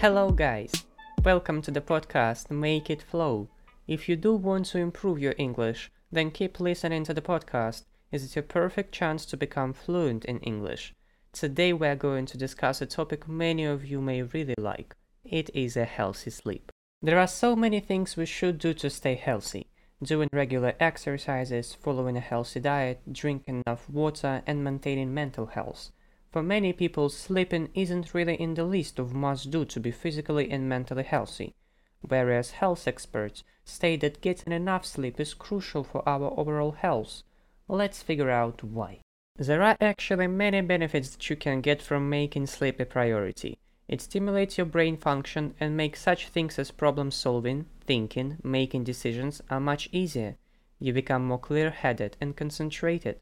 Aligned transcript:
Hello, 0.00 0.30
guys! 0.30 0.84
Welcome 1.24 1.60
to 1.62 1.72
the 1.72 1.80
podcast 1.80 2.52
Make 2.52 2.88
It 2.88 3.02
Flow. 3.02 3.48
If 3.88 4.08
you 4.08 4.14
do 4.14 4.32
want 4.32 4.66
to 4.66 4.78
improve 4.78 5.18
your 5.18 5.34
English, 5.38 5.90
then 6.12 6.30
keep 6.30 6.60
listening 6.60 7.02
to 7.02 7.12
the 7.12 7.20
podcast, 7.20 7.82
as 8.12 8.22
it's 8.22 8.36
your 8.36 8.44
perfect 8.44 8.92
chance 8.92 9.26
to 9.26 9.36
become 9.36 9.72
fluent 9.72 10.24
in 10.26 10.38
English. 10.38 10.94
Today, 11.32 11.72
we 11.72 11.88
are 11.88 11.96
going 11.96 12.26
to 12.26 12.38
discuss 12.38 12.80
a 12.80 12.86
topic 12.86 13.26
many 13.26 13.64
of 13.64 13.84
you 13.84 14.00
may 14.00 14.22
really 14.22 14.54
like 14.56 14.94
it 15.24 15.50
is 15.52 15.76
a 15.76 15.84
healthy 15.84 16.30
sleep. 16.30 16.70
There 17.02 17.18
are 17.18 17.26
so 17.26 17.56
many 17.56 17.80
things 17.80 18.16
we 18.16 18.26
should 18.26 18.58
do 18.58 18.74
to 18.74 18.88
stay 18.88 19.16
healthy 19.16 19.66
doing 20.00 20.28
regular 20.32 20.74
exercises, 20.78 21.74
following 21.74 22.16
a 22.16 22.20
healthy 22.20 22.60
diet, 22.60 23.00
drinking 23.10 23.64
enough 23.66 23.90
water, 23.90 24.42
and 24.46 24.62
maintaining 24.62 25.12
mental 25.12 25.46
health. 25.46 25.90
For 26.30 26.42
many 26.42 26.72
people, 26.74 27.08
sleeping 27.08 27.70
isn't 27.74 28.12
really 28.12 28.34
in 28.34 28.54
the 28.54 28.64
list 28.64 28.98
of 28.98 29.14
must 29.14 29.50
do 29.50 29.64
to 29.64 29.80
be 29.80 29.90
physically 29.90 30.50
and 30.50 30.68
mentally 30.68 31.04
healthy, 31.04 31.54
whereas 32.00 32.50
health 32.50 32.86
experts 32.86 33.44
state 33.64 34.00
that 34.00 34.20
getting 34.20 34.52
enough 34.52 34.84
sleep 34.84 35.18
is 35.18 35.32
crucial 35.32 35.84
for 35.84 36.06
our 36.06 36.38
overall 36.38 36.72
health. 36.72 37.22
Let's 37.66 38.02
figure 38.02 38.30
out 38.30 38.62
why. 38.62 39.00
There 39.36 39.62
are 39.62 39.76
actually 39.80 40.26
many 40.26 40.60
benefits 40.60 41.10
that 41.10 41.30
you 41.30 41.36
can 41.36 41.60
get 41.60 41.80
from 41.80 42.10
making 42.10 42.46
sleep 42.46 42.78
a 42.80 42.84
priority. 42.84 43.58
It 43.86 44.02
stimulates 44.02 44.58
your 44.58 44.66
brain 44.66 44.98
function 44.98 45.54
and 45.58 45.76
makes 45.76 46.02
such 46.02 46.28
things 46.28 46.58
as 46.58 46.70
problem 46.70 47.10
solving, 47.10 47.66
thinking, 47.86 48.36
making 48.42 48.84
decisions 48.84 49.40
are 49.48 49.60
much 49.60 49.88
easier. 49.92 50.36
You 50.78 50.92
become 50.92 51.24
more 51.24 51.38
clear 51.38 51.70
headed 51.70 52.16
and 52.20 52.36
concentrated. 52.36 53.20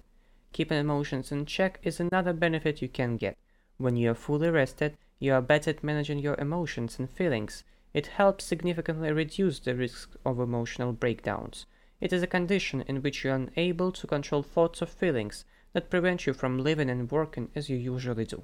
Keeping 0.56 0.78
emotions 0.78 1.30
in 1.30 1.44
check 1.44 1.78
is 1.82 2.00
another 2.00 2.32
benefit 2.32 2.80
you 2.80 2.88
can 2.88 3.18
get. 3.18 3.36
When 3.76 3.94
you 3.94 4.12
are 4.12 4.14
fully 4.14 4.48
rested, 4.48 4.96
you 5.18 5.34
are 5.34 5.42
better 5.42 5.68
at 5.68 5.84
managing 5.84 6.18
your 6.18 6.34
emotions 6.36 6.98
and 6.98 7.10
feelings. 7.10 7.62
It 7.92 8.06
helps 8.06 8.46
significantly 8.46 9.12
reduce 9.12 9.58
the 9.58 9.74
risk 9.74 10.16
of 10.24 10.40
emotional 10.40 10.94
breakdowns. 10.94 11.66
It 12.00 12.10
is 12.10 12.22
a 12.22 12.26
condition 12.26 12.82
in 12.88 13.02
which 13.02 13.22
you 13.22 13.32
are 13.32 13.34
unable 13.34 13.92
to 13.92 14.06
control 14.06 14.42
thoughts 14.42 14.80
or 14.80 14.86
feelings 14.86 15.44
that 15.74 15.90
prevent 15.90 16.26
you 16.26 16.32
from 16.32 16.58
living 16.58 16.88
and 16.88 17.10
working 17.10 17.50
as 17.54 17.68
you 17.68 17.76
usually 17.76 18.24
do. 18.24 18.42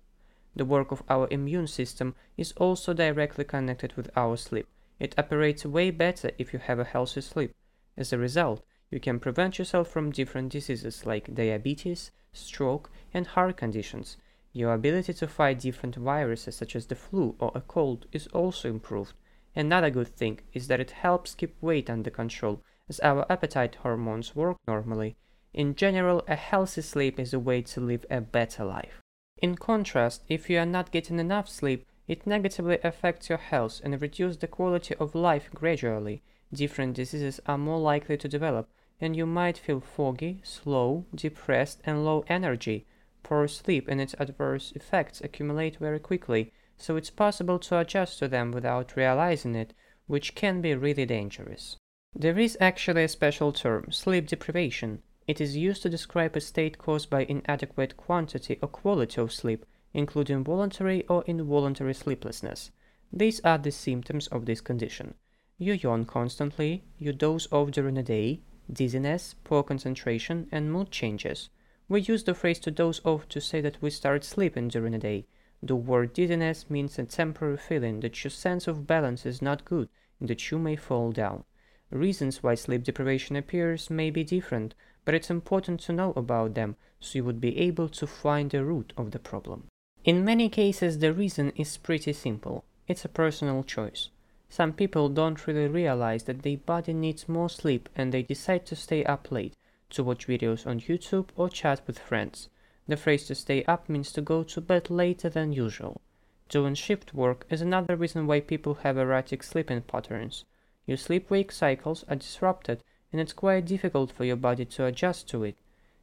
The 0.55 0.67
work 0.67 0.93
of 0.93 1.03
our 1.09 1.27
immune 1.31 1.67
system 1.67 2.15
is 2.37 2.53
also 2.59 2.93
directly 2.93 3.45
connected 3.45 3.95
with 3.95 4.11
our 4.15 4.37
sleep. 4.37 4.67
It 5.01 5.15
operates 5.17 5.65
way 5.65 5.91
better 5.91 6.33
if 6.37 6.53
you 6.53 6.59
have 6.59 6.79
a 6.79 6.85
healthy 6.85 7.23
sleep. 7.23 7.55
As 7.97 8.13
a 8.13 8.19
result, 8.19 8.63
you 8.93 9.01
can 9.01 9.19
prevent 9.19 9.59
yourself 9.59 9.89
from 9.89 10.13
different 10.13 10.53
diseases 10.53 11.07
like 11.07 11.35
diabetes, 11.35 12.11
stroke, 12.33 12.91
and 13.15 13.27
heart 13.27 13.57
conditions. 13.57 14.19
Your 14.53 14.75
ability 14.75 15.15
to 15.15 15.27
fight 15.27 15.61
different 15.61 15.97
viruses 15.97 16.57
such 16.57 16.77
as 16.77 16.87
the 16.87 16.95
flu 16.95 17.35
or 17.39 17.51
a 17.55 17.63
cold 17.63 18.05
is 18.13 18.27
also 18.29 18.69
improved. 18.69 19.15
Another 19.57 19.89
good 19.89 20.09
thing 20.09 20.41
is 20.53 20.69
that 20.69 20.79
it 20.79 20.91
helps 20.91 21.35
keep 21.35 21.57
weight 21.63 21.89
under 21.89 22.11
control 22.11 22.63
as 22.87 23.01
our 23.01 23.25
appetite 23.33 23.77
hormones 23.77 24.37
work 24.37 24.59
normally. 24.69 25.17
In 25.55 25.75
general, 25.75 26.23
a 26.29 26.37
healthy 26.37 26.83
sleep 26.83 27.19
is 27.19 27.33
a 27.33 27.39
way 27.39 27.63
to 27.63 27.81
live 27.81 28.05
a 28.11 28.21
better 28.21 28.65
life. 28.65 29.01
In 29.39 29.57
contrast, 29.57 30.23
if 30.29 30.51
you 30.51 30.59
are 30.59 30.67
not 30.67 30.93
getting 30.93 31.19
enough 31.19 31.49
sleep, 31.49 31.87
it 32.07 32.27
negatively 32.27 32.79
affects 32.85 33.31
your 33.31 33.39
health 33.39 33.81
and 33.83 34.01
reduces 34.03 34.39
the 34.39 34.47
quality 34.47 34.95
of 34.97 35.15
life 35.15 35.49
gradually. 35.55 36.23
Different 36.53 36.95
diseases 36.95 37.41
are 37.47 37.57
more 37.57 37.79
likely 37.79 38.19
to 38.19 38.29
develop, 38.29 38.69
and 39.03 39.17
you 39.17 39.27
might 39.27 39.59
feel 39.59 39.81
foggy, 39.81 40.41
slow, 40.45 41.05
depressed, 41.13 41.81
and 41.85 42.05
low 42.05 42.25
energy. 42.29 42.87
Poor 43.25 43.49
sleep 43.49 43.89
and 43.89 44.01
its 44.01 44.15
adverse 44.21 44.73
effects 44.77 45.21
accumulate 45.21 45.77
very 45.77 45.99
quickly, 45.99 46.53
so 46.77 46.97
it's 46.97 47.11
possible 47.11 47.59
to 47.59 47.81
adjust 47.81 48.21
to 48.21 48.29
them 48.29 48.53
without 48.53 48.95
realizing 48.95 49.57
it, 49.57 49.75
which 50.07 50.37
can 50.37 50.61
be 50.61 50.73
really 50.77 51.05
dangerous. 51.05 51.77
There 52.15 52.39
is 52.39 52.57
actually 52.61 53.03
a 53.03 53.09
special 53.09 53.53
term, 53.53 53.91
sleep 53.91 54.29
deprivation. 54.29 55.03
It 55.27 55.41
is 55.41 55.57
used 55.57 55.83
to 55.83 55.91
describe 55.91 56.37
a 56.37 56.41
state 56.41 56.79
caused 56.79 57.11
by 57.11 57.25
inadequate 57.25 57.97
quantity 57.97 58.57
or 58.63 58.69
quality 58.69 59.21
of 59.21 59.33
sleep, 59.33 59.67
including 59.93 60.45
voluntary 60.45 61.05
or 61.09 61.25
involuntary 61.27 61.95
sleeplessness. 61.95 62.71
These 63.13 63.41
are 63.41 63.59
the 63.59 63.73
symptoms 63.73 64.29
of 64.29 64.47
this 64.47 64.61
condition. 64.61 65.15
You 65.59 65.73
yawn 65.73 66.05
constantly, 66.05 66.85
you 66.99 67.13
doze 67.13 67.49
off 67.51 67.73
during 67.73 67.95
the 67.95 68.03
day, 68.05 68.43
dizziness, 68.73 69.35
poor 69.45 69.63
concentration, 69.63 70.49
and 70.51 70.73
mood 70.73 70.91
changes. 70.91 71.51
We 71.89 72.01
use 72.01 72.25
the 72.25 72.35
phrase 72.35 72.59
to 72.61 72.71
doze 72.71 73.01
off 73.05 73.29
to 73.29 73.41
say 73.41 73.61
that 73.61 73.83
we 73.83 73.91
start 73.91 74.25
sleeping 74.25 74.69
during 74.69 74.93
the 74.93 74.99
day. 74.99 75.27
The 75.63 75.77
word 75.77 76.13
dizziness 76.13 76.71
means 76.71 76.99
a 76.99 77.05
temporary 77.05 77.57
feeling 77.57 78.01
that 78.01 78.25
your 78.25 78.31
sense 78.31 78.67
of 78.67 78.87
balance 78.87 79.27
is 79.27 79.43
not 79.43 79.65
good 79.65 79.89
and 80.19 80.29
that 80.29 80.51
you 80.51 80.59
may 80.59 80.77
fall 80.77 81.13
down. 81.13 81.45
Reasons 81.91 82.43
why 82.43 82.55
sleep 82.55 82.85
deprivation 82.85 83.37
appears 83.37 83.91
may 83.91 84.11
be 84.11 84.25
different, 84.25 84.75
but 85.05 85.15
it's 85.15 85.31
important 85.31 85.81
to 85.81 85.93
know 85.93 86.13
about 86.17 86.55
them 86.55 86.77
so 86.99 87.19
you 87.19 87.25
would 87.25 87.41
be 87.41 87.59
able 87.59 87.89
to 87.91 88.07
find 88.07 88.51
the 88.51 88.65
root 88.65 88.93
of 88.97 89.11
the 89.11 89.19
problem. 89.19 89.69
In 90.05 90.25
many 90.25 90.49
cases, 90.49 90.99
the 90.99 91.13
reason 91.13 91.53
is 91.57 91.77
pretty 91.77 92.13
simple 92.13 92.65
it's 92.89 93.05
a 93.05 93.09
personal 93.09 93.63
choice. 93.63 94.09
Some 94.53 94.75
people 94.75 95.09
don't 95.09 95.47
really 95.47 95.67
realize 95.67 96.25
that 96.25 96.43
their 96.43 96.59
body 96.59 96.93
needs 96.93 97.27
more 97.27 97.49
sleep 97.49 97.89
and 97.97 98.13
they 98.13 98.23
decide 98.23 98.67
to 98.67 98.77
stay 98.77 99.03
up 99.03 99.33
late, 99.33 99.57
to 99.89 100.05
watch 100.05 100.27
videos 100.27 100.67
on 100.67 100.79
YouTube 100.79 101.31
or 101.37 101.49
chat 101.49 101.81
with 101.87 101.99
friends. 101.99 102.51
The 102.87 102.99
phrase 102.99 103.27
to 103.29 103.35
stay 103.35 103.65
up 103.65 103.89
means 103.89 104.13
to 104.13 104.21
go 104.21 104.43
to 104.43 104.61
bed 104.61 104.91
later 104.91 105.31
than 105.31 105.55
usual. 105.55 106.03
Doing 106.51 106.75
shift 106.75 107.15
work 107.15 107.47
is 107.49 107.63
another 107.63 107.97
reason 107.97 108.27
why 108.27 108.41
people 108.41 108.75
have 108.75 108.99
erratic 108.99 109.43
sleeping 109.43 109.81
patterns. 109.81 110.45
Your 110.85 110.99
sleep 110.99 111.31
wake 111.31 111.51
cycles 111.51 112.05
are 112.11 112.17
disrupted 112.17 112.85
and 113.11 113.23
it's 113.23 113.33
quite 113.33 113.65
difficult 113.65 114.13
for 114.13 114.27
your 114.27 114.37
body 114.37 114.67
to 114.67 114.85
adjust 114.85 115.31
to 115.31 115.45
it. 115.45 115.57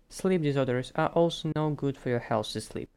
Sleep 0.09 0.41
disorders 0.41 0.91
are 0.95 1.09
also 1.09 1.51
no 1.55 1.69
good 1.69 1.97
for 1.97 2.09
your 2.09 2.17
healthy 2.17 2.61
sleep. 2.61 2.89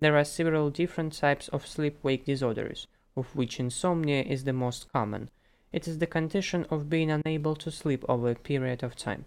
There 0.00 0.18
are 0.18 0.24
several 0.24 0.68
different 0.68 1.14
types 1.14 1.48
of 1.48 1.66
sleep 1.66 1.96
wake 2.02 2.26
disorders 2.26 2.86
of 3.18 3.34
which 3.34 3.58
insomnia 3.58 4.22
is 4.22 4.44
the 4.44 4.52
most 4.52 4.92
common. 4.92 5.30
It 5.72 5.86
is 5.86 5.98
the 5.98 6.06
condition 6.06 6.64
of 6.70 6.88
being 6.88 7.10
unable 7.10 7.56
to 7.56 7.70
sleep 7.70 8.04
over 8.08 8.30
a 8.30 8.34
period 8.34 8.82
of 8.82 8.96
time. 8.96 9.24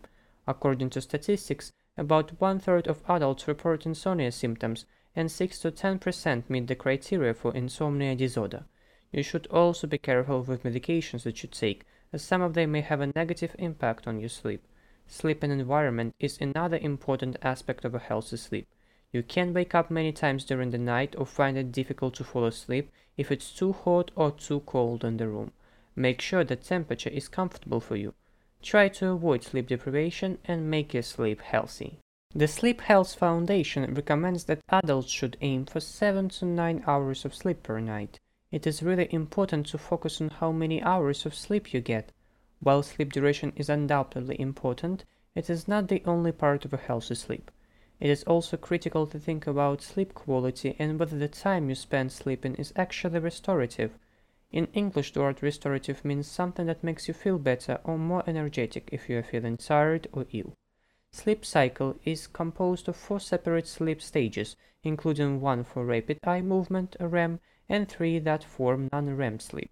According 0.47 0.89
to 0.91 1.01
statistics, 1.01 1.71
about 1.97 2.39
one 2.39 2.57
third 2.57 2.87
of 2.87 3.03
adults 3.07 3.47
report 3.47 3.85
insomnia 3.85 4.31
symptoms, 4.31 4.85
and 5.15 5.29
6 5.29 5.59
to 5.59 5.71
10% 5.71 6.49
meet 6.49 6.67
the 6.67 6.75
criteria 6.75 7.33
for 7.33 7.53
insomnia 7.53 8.15
disorder. 8.15 8.63
You 9.11 9.23
should 9.23 9.45
also 9.47 9.87
be 9.87 9.97
careful 9.97 10.41
with 10.41 10.63
medications 10.63 11.23
that 11.23 11.43
you 11.43 11.49
take, 11.49 11.83
as 12.13 12.21
some 12.23 12.41
of 12.41 12.53
them 12.53 12.71
may 12.71 12.81
have 12.81 13.01
a 13.01 13.11
negative 13.13 13.55
impact 13.59 14.07
on 14.07 14.19
your 14.19 14.29
sleep. 14.29 14.63
Sleep 15.07 15.43
and 15.43 15.51
environment 15.51 16.15
is 16.19 16.37
another 16.39 16.77
important 16.77 17.35
aspect 17.41 17.83
of 17.83 17.93
a 17.93 17.99
healthy 17.99 18.37
sleep. 18.37 18.67
You 19.13 19.23
can 19.23 19.53
wake 19.53 19.75
up 19.75 19.91
many 19.91 20.13
times 20.13 20.45
during 20.45 20.71
the 20.71 20.77
night 20.77 21.15
or 21.17 21.25
find 21.25 21.57
it 21.57 21.71
difficult 21.71 22.13
to 22.15 22.23
fall 22.23 22.45
asleep 22.45 22.89
if 23.17 23.31
it's 23.31 23.51
too 23.51 23.73
hot 23.73 24.09
or 24.15 24.31
too 24.31 24.61
cold 24.61 25.03
in 25.03 25.17
the 25.17 25.27
room. 25.27 25.51
Make 25.95 26.21
sure 26.21 26.45
the 26.45 26.55
temperature 26.55 27.09
is 27.09 27.27
comfortable 27.27 27.81
for 27.81 27.97
you. 27.97 28.13
Try 28.61 28.87
to 28.89 29.09
avoid 29.09 29.43
sleep 29.43 29.67
deprivation 29.67 30.37
and 30.45 30.71
make 30.71 30.93
your 30.93 31.03
sleep 31.03 31.41
healthy. 31.41 31.99
The 32.33 32.47
Sleep 32.47 32.79
Health 32.79 33.15
Foundation 33.15 33.93
recommends 33.93 34.45
that 34.45 34.61
adults 34.69 35.11
should 35.11 35.35
aim 35.41 35.65
for 35.65 35.81
7 35.81 36.29
to 36.29 36.45
9 36.45 36.83
hours 36.87 37.25
of 37.25 37.35
sleep 37.35 37.63
per 37.63 37.81
night. 37.81 38.17
It 38.51 38.65
is 38.65 38.81
really 38.81 39.09
important 39.11 39.65
to 39.67 39.77
focus 39.77 40.21
on 40.21 40.29
how 40.29 40.53
many 40.53 40.81
hours 40.81 41.25
of 41.25 41.35
sleep 41.35 41.73
you 41.73 41.81
get. 41.81 42.13
While 42.61 42.83
sleep 42.83 43.11
duration 43.11 43.51
is 43.57 43.67
undoubtedly 43.67 44.39
important, 44.39 45.03
it 45.35 45.49
is 45.49 45.67
not 45.67 45.89
the 45.89 46.01
only 46.05 46.31
part 46.31 46.63
of 46.63 46.71
a 46.73 46.77
healthy 46.77 47.15
sleep. 47.15 47.51
It 48.01 48.09
is 48.09 48.23
also 48.23 48.57
critical 48.57 49.05
to 49.05 49.19
think 49.19 49.45
about 49.45 49.83
sleep 49.83 50.15
quality 50.15 50.75
and 50.79 50.99
whether 50.99 51.19
the 51.19 51.27
time 51.27 51.69
you 51.69 51.75
spend 51.75 52.11
sleeping 52.11 52.55
is 52.55 52.73
actually 52.75 53.19
restorative. 53.19 53.91
In 54.51 54.69
English, 54.73 55.13
the 55.13 55.19
word 55.19 55.43
restorative 55.43 56.03
means 56.03 56.25
something 56.25 56.65
that 56.65 56.83
makes 56.83 57.07
you 57.07 57.13
feel 57.13 57.37
better 57.37 57.79
or 57.83 57.99
more 57.99 58.23
energetic 58.25 58.89
if 58.91 59.07
you 59.07 59.19
are 59.19 59.23
feeling 59.23 59.55
tired 59.55 60.07
or 60.13 60.25
ill. 60.33 60.55
Sleep 61.11 61.45
cycle 61.45 61.99
is 62.03 62.25
composed 62.25 62.89
of 62.89 62.95
four 62.95 63.19
separate 63.19 63.67
sleep 63.67 64.01
stages, 64.01 64.55
including 64.83 65.39
one 65.39 65.63
for 65.63 65.85
rapid 65.85 66.17
eye 66.23 66.41
movement, 66.41 66.95
a 66.99 67.07
REM, 67.07 67.39
and 67.69 67.87
three 67.87 68.17
that 68.17 68.43
form 68.43 68.89
non-REM 68.91 69.39
sleep. 69.39 69.69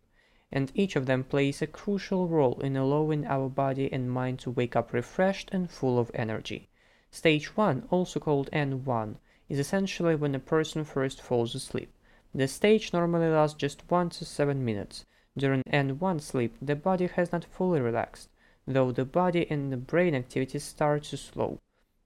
And 0.51 0.71
each 0.75 0.95
of 0.95 1.07
them 1.07 1.23
plays 1.23 1.63
a 1.63 1.67
crucial 1.67 2.27
role 2.27 2.59
in 2.59 2.77
allowing 2.77 3.25
our 3.25 3.49
body 3.49 3.91
and 3.91 4.11
mind 4.11 4.37
to 4.41 4.51
wake 4.51 4.75
up 4.75 4.93
refreshed 4.93 5.49
and 5.51 5.71
full 5.71 5.97
of 5.97 6.11
energy. 6.13 6.68
Stage 7.11 7.57
1, 7.57 7.87
also 7.89 8.19
called 8.19 8.51
N1, 8.51 9.15
is 9.49 9.57
essentially 9.57 10.15
when 10.15 10.35
a 10.35 10.39
person 10.39 10.83
first 10.83 11.19
falls 11.19 11.55
asleep. 11.55 11.91
The 12.35 12.47
stage 12.47 12.93
normally 12.93 13.29
lasts 13.29 13.57
just 13.57 13.89
1 13.89 14.09
to 14.11 14.25
7 14.25 14.63
minutes. 14.63 15.05
During 15.35 15.63
N1 15.63 16.21
sleep, 16.21 16.55
the 16.61 16.75
body 16.75 17.07
has 17.07 17.31
not 17.31 17.45
fully 17.45 17.81
relaxed, 17.81 18.29
though 18.67 18.91
the 18.91 19.05
body 19.05 19.49
and 19.49 19.73
the 19.73 19.77
brain 19.77 20.13
activities 20.13 20.63
start 20.63 21.03
to 21.05 21.17
slow. 21.17 21.59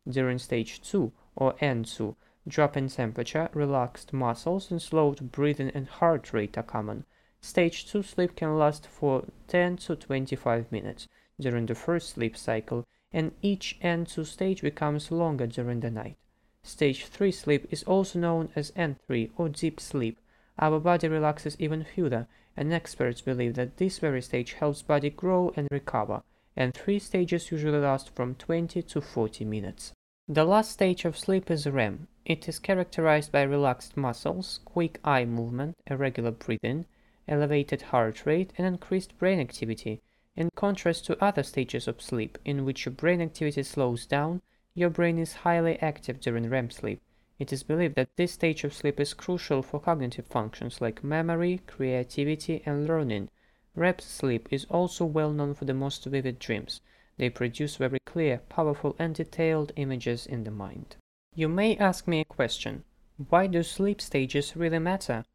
During 0.07 0.39
stage 0.39 0.81
2, 0.81 1.11
or 1.35 1.53
N2, 1.55 2.15
drop 2.47 2.77
in 2.77 2.87
temperature, 2.87 3.49
relaxed 3.53 4.13
muscles, 4.13 4.71
and 4.71 4.81
slowed 4.81 5.33
breathing 5.33 5.71
and 5.71 5.87
heart 5.87 6.31
rate 6.31 6.57
are 6.57 6.63
common. 6.63 7.03
Stage 7.41 7.91
2 7.91 8.03
sleep 8.03 8.37
can 8.37 8.57
last 8.57 8.87
for 8.87 9.25
10 9.49 9.75
to 9.77 9.97
25 9.97 10.71
minutes 10.71 11.09
during 11.37 11.65
the 11.65 11.75
first 11.75 12.11
sleep 12.11 12.37
cycle, 12.37 12.85
and 13.13 13.31
each 13.41 13.77
N2 13.81 14.25
stage 14.25 14.61
becomes 14.61 15.11
longer 15.11 15.47
during 15.47 15.79
the 15.81 15.91
night. 15.91 16.17
Stage 16.63 17.05
3 17.05 17.31
sleep 17.31 17.67
is 17.71 17.83
also 17.83 18.17
known 18.19 18.49
as 18.55 18.71
N3 18.71 19.29
or 19.37 19.49
deep 19.49 19.79
sleep. 19.79 20.17
Our 20.57 20.79
body 20.79 21.07
relaxes 21.07 21.55
even 21.59 21.85
further, 21.95 22.27
and 22.57 22.73
experts 22.73 23.21
believe 23.21 23.55
that 23.55 23.77
this 23.77 23.99
very 23.99 24.21
stage 24.21 24.53
helps 24.53 24.81
body 24.81 25.09
grow 25.09 25.51
and 25.55 25.67
recover, 25.71 26.23
and 26.55 26.73
three 26.73 26.99
stages 26.99 27.51
usually 27.51 27.79
last 27.79 28.15
from 28.15 28.35
20 28.35 28.81
to 28.81 29.01
40 29.01 29.45
minutes. 29.45 29.93
The 30.27 30.45
last 30.45 30.71
stage 30.71 31.03
of 31.03 31.17
sleep 31.17 31.51
is 31.51 31.67
REM. 31.67 32.07
It 32.25 32.47
is 32.47 32.59
characterized 32.59 33.31
by 33.31 33.41
relaxed 33.41 33.97
muscles, 33.97 34.61
quick 34.63 34.99
eye 35.03 35.25
movement, 35.25 35.75
irregular 35.87 36.31
breathing, 36.31 36.85
elevated 37.27 37.81
heart 37.81 38.25
rate, 38.25 38.53
and 38.57 38.65
increased 38.65 39.17
brain 39.17 39.39
activity. 39.39 40.01
In 40.35 40.49
contrast 40.55 41.05
to 41.05 41.23
other 41.23 41.43
stages 41.43 41.87
of 41.87 42.01
sleep, 42.01 42.39
in 42.43 42.65
which 42.65 42.85
your 42.85 42.93
brain 42.93 43.21
activity 43.21 43.61
slows 43.61 44.07
down, 44.07 44.41
your 44.73 44.89
brain 44.89 45.19
is 45.19 45.33
highly 45.33 45.77
active 45.79 46.19
during 46.19 46.49
REM 46.49 46.71
sleep. 46.71 47.01
It 47.37 47.53
is 47.53 47.61
believed 47.61 47.93
that 47.95 48.15
this 48.15 48.31
stage 48.31 48.63
of 48.63 48.73
sleep 48.73 48.99
is 48.99 49.13
crucial 49.13 49.61
for 49.61 49.79
cognitive 49.79 50.25
functions 50.25 50.81
like 50.81 51.03
memory, 51.03 51.61
creativity, 51.67 52.63
and 52.65 52.87
learning. 52.87 53.29
REM 53.75 53.99
sleep 53.99 54.47
is 54.51 54.65
also 54.71 55.05
well 55.05 55.31
known 55.31 55.53
for 55.53 55.65
the 55.65 55.73
most 55.73 56.05
vivid 56.05 56.39
dreams. 56.39 56.81
They 57.17 57.29
produce 57.29 57.75
very 57.75 57.99
clear, 58.03 58.39
powerful, 58.49 58.95
and 58.97 59.13
detailed 59.13 59.71
images 59.75 60.25
in 60.25 60.45
the 60.45 60.51
mind. 60.51 60.95
You 61.35 61.47
may 61.47 61.77
ask 61.77 62.07
me 62.07 62.21
a 62.21 62.25
question. 62.25 62.85
Why 63.29 63.45
do 63.45 63.61
sleep 63.61 64.01
stages 64.01 64.55
really 64.55 64.79
matter? 64.79 65.25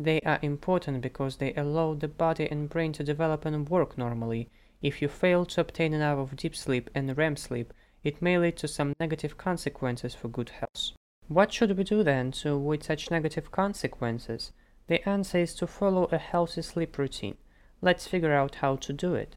They 0.00 0.20
are 0.20 0.38
important 0.42 1.00
because 1.00 1.38
they 1.38 1.52
allow 1.54 1.94
the 1.94 2.06
body 2.06 2.48
and 2.48 2.70
brain 2.70 2.92
to 2.92 3.02
develop 3.02 3.44
and 3.44 3.68
work 3.68 3.98
normally. 3.98 4.48
If 4.80 5.02
you 5.02 5.08
fail 5.08 5.44
to 5.46 5.60
obtain 5.60 5.92
an 5.92 6.02
hour 6.02 6.20
of 6.20 6.36
deep 6.36 6.54
sleep 6.54 6.88
and 6.94 7.18
REM 7.18 7.34
sleep, 7.34 7.74
it 8.04 8.22
may 8.22 8.38
lead 8.38 8.56
to 8.58 8.68
some 8.68 8.94
negative 9.00 9.36
consequences 9.36 10.14
for 10.14 10.28
good 10.28 10.50
health. 10.50 10.92
What 11.26 11.52
should 11.52 11.76
we 11.76 11.82
do 11.82 12.04
then 12.04 12.30
to 12.30 12.54
avoid 12.54 12.84
such 12.84 13.10
negative 13.10 13.50
consequences? 13.50 14.52
The 14.86 15.06
answer 15.06 15.38
is 15.38 15.52
to 15.56 15.66
follow 15.66 16.04
a 16.12 16.18
healthy 16.18 16.62
sleep 16.62 16.96
routine. 16.96 17.36
Let's 17.82 18.06
figure 18.06 18.32
out 18.32 18.56
how 18.56 18.76
to 18.76 18.92
do 18.92 19.16
it. 19.16 19.34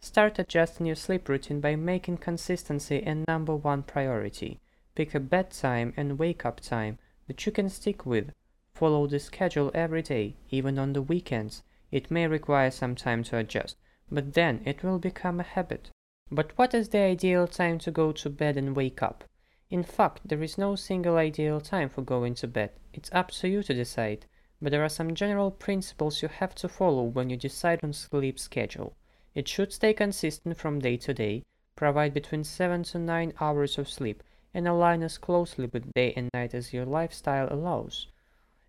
Start 0.00 0.38
adjusting 0.38 0.84
your 0.84 0.96
sleep 0.96 1.30
routine 1.30 1.60
by 1.60 1.76
making 1.76 2.18
consistency 2.18 2.98
a 2.98 3.14
number 3.14 3.56
one 3.56 3.82
priority. 3.82 4.60
Pick 4.94 5.14
a 5.14 5.20
bedtime 5.20 5.94
and 5.96 6.18
wake 6.18 6.44
up 6.44 6.60
time 6.60 6.98
that 7.26 7.46
you 7.46 7.52
can 7.52 7.70
stick 7.70 8.04
with. 8.04 8.32
Follow 8.74 9.06
the 9.06 9.20
schedule 9.20 9.70
every 9.72 10.02
day, 10.02 10.34
even 10.50 10.80
on 10.80 10.94
the 10.94 11.02
weekends. 11.02 11.62
It 11.92 12.10
may 12.10 12.26
require 12.26 12.72
some 12.72 12.96
time 12.96 13.22
to 13.24 13.38
adjust, 13.38 13.76
but 14.10 14.34
then 14.34 14.62
it 14.64 14.82
will 14.82 14.98
become 14.98 15.38
a 15.38 15.44
habit. 15.44 15.90
But 16.30 16.50
what 16.58 16.74
is 16.74 16.88
the 16.88 16.98
ideal 16.98 17.46
time 17.46 17.78
to 17.78 17.92
go 17.92 18.10
to 18.10 18.28
bed 18.28 18.56
and 18.56 18.74
wake 18.74 19.00
up? 19.00 19.22
In 19.70 19.84
fact, 19.84 20.22
there 20.24 20.42
is 20.42 20.58
no 20.58 20.74
single 20.74 21.16
ideal 21.16 21.60
time 21.60 21.88
for 21.88 22.02
going 22.02 22.34
to 22.34 22.48
bed. 22.48 22.72
It's 22.92 23.12
up 23.12 23.30
to 23.32 23.48
you 23.48 23.62
to 23.62 23.74
decide. 23.74 24.26
But 24.60 24.72
there 24.72 24.84
are 24.84 24.88
some 24.88 25.14
general 25.14 25.52
principles 25.52 26.20
you 26.22 26.28
have 26.28 26.54
to 26.56 26.68
follow 26.68 27.04
when 27.04 27.30
you 27.30 27.36
decide 27.36 27.80
on 27.84 27.92
sleep 27.92 28.38
schedule. 28.38 28.96
It 29.34 29.46
should 29.46 29.72
stay 29.72 29.94
consistent 29.94 30.56
from 30.56 30.80
day 30.80 30.96
to 30.96 31.14
day, 31.14 31.44
provide 31.76 32.12
between 32.12 32.42
7 32.42 32.82
to 32.84 32.98
9 32.98 33.34
hours 33.40 33.78
of 33.78 33.88
sleep, 33.88 34.22
and 34.52 34.66
align 34.66 35.02
as 35.02 35.18
closely 35.18 35.66
with 35.66 35.92
day 35.92 36.12
and 36.16 36.28
night 36.34 36.54
as 36.54 36.72
your 36.72 36.86
lifestyle 36.86 37.46
allows. 37.52 38.08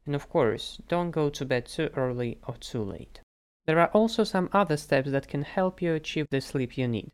And 0.06 0.13
of 0.16 0.30
course, 0.30 0.80
don't 0.88 1.12
go 1.12 1.30
to 1.30 1.46
bed 1.46 1.66
too 1.66 1.90
early 1.96 2.38
or 2.48 2.56
too 2.57 2.84
late. 2.84 3.22
There 3.66 3.80
are 3.80 3.88
also 3.88 4.24
some 4.24 4.50
other 4.54 4.78
steps 4.78 5.10
that 5.10 5.28
can 5.28 5.42
help 5.42 5.81
you 5.81 5.94
achieve 5.94 6.28
the 6.30 6.42
sleep 6.42 6.78
you 6.78 6.88
need. 6.88 7.12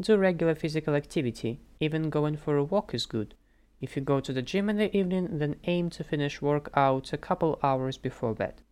Do 0.00 0.16
regular 0.16 0.54
physical 0.54 0.94
activity, 0.94 1.60
even 1.78 2.08
going 2.08 2.38
for 2.38 2.56
a 2.56 2.64
walk 2.64 2.94
is 2.94 3.04
good. 3.04 3.34
If 3.82 3.96
you 3.96 4.02
go 4.02 4.20
to 4.20 4.32
the 4.32 4.40
gym 4.40 4.70
in 4.70 4.76
the 4.76 4.96
evening, 4.96 5.38
then 5.38 5.60
aim 5.64 5.90
to 5.90 6.04
finish 6.04 6.40
workout 6.40 7.12
a 7.12 7.18
couple 7.18 7.58
hours 7.62 7.98
before 7.98 8.34
bed. 8.34 8.62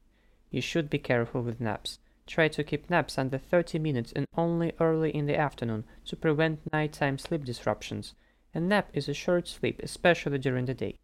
You 0.50 0.62
should 0.62 0.88
be 0.88 0.99
careful 0.99 1.43
with 1.43 1.61
naps. 1.61 1.99
Try 2.26 2.49
to 2.49 2.65
keep 2.65 2.88
naps 2.88 3.19
under 3.19 3.37
30 3.37 3.79
minutes 3.79 4.12
and 4.12 4.26
only 4.35 4.73
early 4.81 5.15
in 5.15 5.26
the 5.26 5.37
afternoon 5.37 5.85
to 6.06 6.17
prevent 6.17 6.73
nighttime 6.73 7.19
sleep 7.19 7.44
disruptions. 7.44 8.15
A 8.55 8.61
nap 8.61 8.88
is 8.94 9.09
a 9.09 9.15
short 9.15 9.47
sleep, 9.49 9.81
especially 9.82 10.38
during 10.38 10.65
the 10.65 10.75
day. 10.75 10.99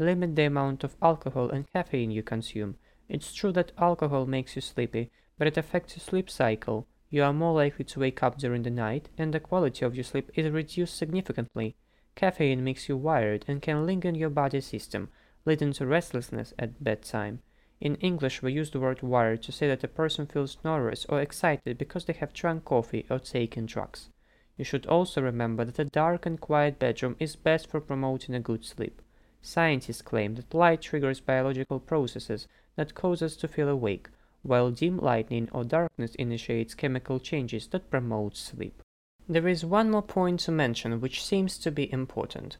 Limit 0.00 0.34
the 0.34 0.44
amount 0.44 0.82
of 0.82 0.96
alcohol 1.02 1.50
and 1.50 1.70
caffeine 1.70 2.10
you 2.10 2.22
consume. 2.22 2.76
It's 3.10 3.34
true 3.34 3.52
that 3.52 3.72
alcohol 3.76 4.24
makes 4.24 4.56
you 4.56 4.62
sleepy, 4.62 5.10
but 5.36 5.46
it 5.46 5.58
affects 5.58 5.94
your 5.94 6.00
sleep 6.00 6.30
cycle, 6.30 6.86
you 7.10 7.22
are 7.22 7.34
more 7.34 7.52
likely 7.52 7.84
to 7.84 8.00
wake 8.00 8.22
up 8.22 8.38
during 8.38 8.62
the 8.62 8.70
night, 8.70 9.10
and 9.18 9.34
the 9.34 9.40
quality 9.40 9.84
of 9.84 9.94
your 9.94 10.04
sleep 10.04 10.30
is 10.34 10.50
reduced 10.50 10.96
significantly. 10.96 11.76
Caffeine 12.14 12.64
makes 12.64 12.88
you 12.88 12.96
wired 12.96 13.44
and 13.46 13.60
can 13.60 13.84
linger 13.84 14.08
in 14.08 14.14
your 14.14 14.30
body 14.30 14.62
system, 14.62 15.10
leading 15.44 15.74
to 15.74 15.86
restlessness 15.86 16.54
at 16.58 16.82
bedtime. 16.82 17.40
In 17.78 17.96
English, 17.96 18.40
we 18.40 18.54
use 18.54 18.70
the 18.70 18.80
word 18.80 19.02
wired 19.02 19.42
to 19.42 19.52
say 19.52 19.68
that 19.68 19.84
a 19.84 19.88
person 19.88 20.26
feels 20.26 20.56
nervous 20.64 21.04
or 21.10 21.20
excited 21.20 21.76
because 21.76 22.06
they 22.06 22.14
have 22.14 22.32
drunk 22.32 22.64
coffee 22.64 23.04
or 23.10 23.18
taken 23.18 23.66
drugs. 23.66 24.08
You 24.56 24.64
should 24.64 24.86
also 24.86 25.20
remember 25.20 25.66
that 25.66 25.78
a 25.78 25.84
dark 25.84 26.24
and 26.24 26.40
quiet 26.40 26.78
bedroom 26.78 27.16
is 27.18 27.36
best 27.36 27.68
for 27.68 27.82
promoting 27.82 28.34
a 28.34 28.40
good 28.40 28.64
sleep. 28.64 29.02
Scientists 29.42 30.02
claim 30.02 30.34
that 30.34 30.52
light 30.52 30.82
triggers 30.82 31.20
biological 31.20 31.80
processes 31.80 32.46
that 32.76 32.94
cause 32.94 33.22
us 33.22 33.36
to 33.36 33.48
feel 33.48 33.68
awake, 33.68 34.08
while 34.42 34.70
dim 34.70 34.98
lighting 34.98 35.48
or 35.52 35.64
darkness 35.64 36.14
initiates 36.16 36.74
chemical 36.74 37.18
changes 37.18 37.66
that 37.68 37.90
promote 37.90 38.36
sleep. 38.36 38.82
There 39.28 39.48
is 39.48 39.64
one 39.64 39.90
more 39.90 40.02
point 40.02 40.40
to 40.40 40.52
mention 40.52 41.00
which 41.00 41.24
seems 41.24 41.56
to 41.58 41.70
be 41.70 41.92
important. 41.92 42.58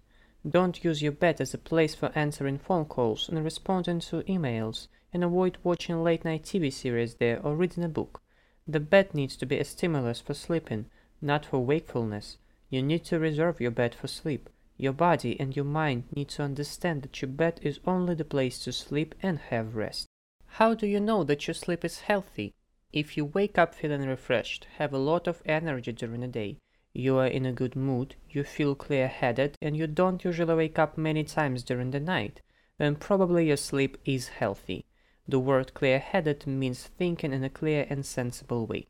Don't 0.48 0.82
use 0.82 1.02
your 1.02 1.12
bed 1.12 1.40
as 1.40 1.52
a 1.52 1.58
place 1.58 1.94
for 1.94 2.12
answering 2.14 2.58
phone 2.58 2.86
calls 2.86 3.28
and 3.28 3.44
responding 3.44 4.00
to 4.00 4.22
emails, 4.22 4.88
and 5.12 5.22
avoid 5.22 5.58
watching 5.62 6.02
late 6.02 6.24
night 6.24 6.44
TV 6.44 6.72
series 6.72 7.16
there 7.16 7.44
or 7.44 7.56
reading 7.56 7.84
a 7.84 7.88
book. 7.88 8.22
The 8.66 8.80
bed 8.80 9.14
needs 9.14 9.36
to 9.36 9.46
be 9.46 9.58
a 9.58 9.64
stimulus 9.64 10.20
for 10.20 10.32
sleeping, 10.32 10.86
not 11.20 11.44
for 11.44 11.58
wakefulness. 11.58 12.38
You 12.70 12.82
need 12.82 13.04
to 13.06 13.18
reserve 13.18 13.60
your 13.60 13.70
bed 13.70 13.94
for 13.94 14.06
sleep. 14.06 14.48
Your 14.80 14.94
body 14.94 15.38
and 15.38 15.54
your 15.54 15.66
mind 15.66 16.04
need 16.10 16.30
to 16.30 16.42
understand 16.42 17.02
that 17.02 17.20
your 17.20 17.28
bed 17.28 17.60
is 17.62 17.80
only 17.86 18.14
the 18.14 18.24
place 18.24 18.58
to 18.60 18.72
sleep 18.72 19.14
and 19.22 19.38
have 19.38 19.76
rest. 19.76 20.06
How 20.46 20.72
do 20.72 20.86
you 20.86 20.98
know 20.98 21.22
that 21.24 21.46
your 21.46 21.52
sleep 21.52 21.84
is 21.84 22.00
healthy? 22.00 22.54
If 22.90 23.14
you 23.14 23.26
wake 23.26 23.58
up 23.58 23.74
feeling 23.74 24.06
refreshed, 24.06 24.66
have 24.78 24.94
a 24.94 24.98
lot 24.98 25.26
of 25.26 25.42
energy 25.44 25.92
during 25.92 26.22
the 26.22 26.28
day, 26.28 26.56
you 26.94 27.18
are 27.18 27.26
in 27.26 27.44
a 27.44 27.52
good 27.52 27.76
mood, 27.76 28.14
you 28.30 28.42
feel 28.42 28.74
clear 28.74 29.06
headed, 29.06 29.54
and 29.60 29.76
you 29.76 29.86
don't 29.86 30.24
usually 30.24 30.54
wake 30.54 30.78
up 30.78 30.96
many 30.96 31.24
times 31.24 31.62
during 31.62 31.90
the 31.90 32.00
night, 32.00 32.40
then 32.78 32.96
probably 32.96 33.48
your 33.48 33.58
sleep 33.58 33.98
is 34.06 34.28
healthy. 34.28 34.86
The 35.28 35.38
word 35.38 35.74
clear 35.74 35.98
headed 35.98 36.46
means 36.46 36.84
thinking 36.84 37.34
in 37.34 37.44
a 37.44 37.50
clear 37.50 37.86
and 37.90 38.06
sensible 38.06 38.66
way. 38.66 38.86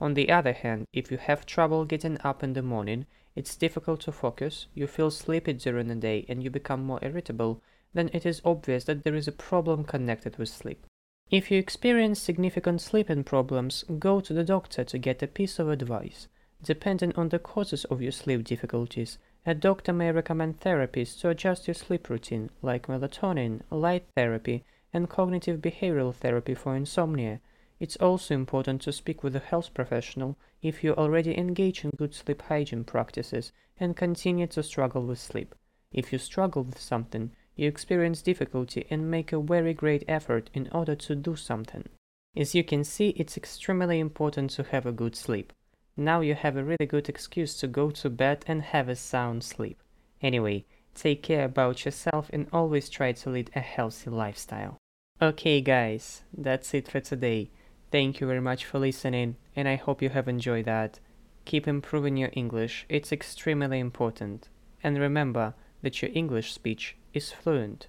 On 0.00 0.14
the 0.14 0.30
other 0.30 0.54
hand, 0.54 0.86
if 0.94 1.10
you 1.10 1.18
have 1.18 1.44
trouble 1.44 1.84
getting 1.84 2.16
up 2.24 2.42
in 2.42 2.54
the 2.54 2.62
morning, 2.62 3.04
it's 3.36 3.54
difficult 3.54 4.00
to 4.00 4.12
focus, 4.12 4.66
you 4.74 4.86
feel 4.86 5.10
sleepy 5.10 5.52
during 5.52 5.86
the 5.86 5.94
day, 5.94 6.24
and 6.28 6.42
you 6.42 6.50
become 6.50 6.82
more 6.82 6.98
irritable, 7.02 7.62
then 7.94 8.10
it 8.12 8.26
is 8.26 8.42
obvious 8.44 8.84
that 8.84 9.04
there 9.04 9.14
is 9.14 9.28
a 9.28 9.32
problem 9.32 9.84
connected 9.84 10.36
with 10.38 10.48
sleep. 10.48 10.84
If 11.30 11.50
you 11.50 11.58
experience 11.58 12.20
significant 12.20 12.80
sleeping 12.80 13.24
problems, 13.24 13.84
go 13.98 14.20
to 14.20 14.32
the 14.32 14.44
doctor 14.44 14.84
to 14.84 14.98
get 14.98 15.22
a 15.22 15.26
piece 15.26 15.58
of 15.58 15.68
advice. 15.68 16.28
Depending 16.62 17.14
on 17.16 17.28
the 17.28 17.38
causes 17.38 17.84
of 17.86 18.00
your 18.00 18.12
sleep 18.12 18.44
difficulties, 18.44 19.18
a 19.44 19.54
doctor 19.54 19.92
may 19.92 20.10
recommend 20.10 20.60
therapies 20.60 21.18
to 21.20 21.28
adjust 21.28 21.68
your 21.68 21.74
sleep 21.74 22.08
routine, 22.08 22.50
like 22.62 22.86
melatonin, 22.86 23.60
light 23.70 24.06
therapy, 24.14 24.64
and 24.92 25.10
cognitive 25.10 25.60
behavioral 25.60 26.14
therapy 26.14 26.54
for 26.54 26.74
insomnia. 26.74 27.40
It's 27.78 27.96
also 27.96 28.34
important 28.34 28.80
to 28.82 28.92
speak 28.92 29.22
with 29.22 29.36
a 29.36 29.40
health 29.40 29.74
professional 29.74 30.38
if 30.62 30.82
you 30.82 30.94
already 30.94 31.36
engage 31.36 31.84
in 31.84 31.90
good 31.90 32.14
sleep 32.14 32.42
hygiene 32.42 32.84
practices 32.84 33.52
and 33.78 33.96
continue 33.96 34.46
to 34.46 34.62
struggle 34.62 35.02
with 35.02 35.18
sleep. 35.18 35.54
If 35.92 36.12
you 36.12 36.18
struggle 36.18 36.62
with 36.62 36.80
something, 36.80 37.32
you 37.54 37.68
experience 37.68 38.22
difficulty 38.22 38.86
and 38.90 39.10
make 39.10 39.32
a 39.32 39.40
very 39.40 39.74
great 39.74 40.04
effort 40.08 40.48
in 40.54 40.68
order 40.72 40.94
to 40.94 41.14
do 41.14 41.36
something. 41.36 41.88
As 42.34 42.54
you 42.54 42.64
can 42.64 42.84
see, 42.84 43.10
it's 43.10 43.36
extremely 43.36 43.98
important 43.98 44.50
to 44.52 44.62
have 44.62 44.86
a 44.86 44.92
good 44.92 45.16
sleep. 45.16 45.52
Now 45.96 46.20
you 46.20 46.34
have 46.34 46.56
a 46.56 46.64
really 46.64 46.86
good 46.86 47.08
excuse 47.08 47.56
to 47.58 47.66
go 47.66 47.90
to 47.90 48.10
bed 48.10 48.44
and 48.46 48.62
have 48.62 48.88
a 48.88 48.96
sound 48.96 49.44
sleep. 49.44 49.82
Anyway, 50.22 50.64
take 50.94 51.22
care 51.22 51.44
about 51.44 51.84
yourself 51.84 52.30
and 52.32 52.46
always 52.52 52.88
try 52.88 53.12
to 53.12 53.30
lead 53.30 53.50
a 53.54 53.60
healthy 53.60 54.10
lifestyle. 54.10 54.78
Okay 55.20 55.62
guys, 55.62 56.22
that's 56.36 56.74
it 56.74 56.88
for 56.88 57.00
today. 57.00 57.50
Thank 57.96 58.20
you 58.20 58.26
very 58.26 58.42
much 58.42 58.66
for 58.66 58.78
listening 58.78 59.36
and 59.56 59.66
I 59.66 59.76
hope 59.76 60.02
you 60.02 60.10
have 60.10 60.28
enjoyed 60.28 60.66
that. 60.66 61.00
Keep 61.46 61.66
improving 61.66 62.18
your 62.18 62.28
English, 62.34 62.84
it's 62.90 63.10
extremely 63.10 63.78
important. 63.78 64.50
And 64.82 64.98
remember 64.98 65.54
that 65.80 66.02
your 66.02 66.10
English 66.12 66.52
speech 66.52 66.94
is 67.14 67.32
fluent. 67.32 67.86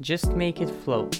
Just 0.00 0.32
make 0.32 0.60
it 0.60 0.68
flow. 0.68 1.10